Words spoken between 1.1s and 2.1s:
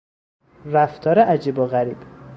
عجیب و غریب